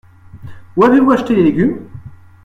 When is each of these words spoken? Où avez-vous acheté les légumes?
Où 0.75 0.83
avez-vous 0.83 1.11
acheté 1.11 1.35
les 1.35 1.43
légumes? 1.43 1.87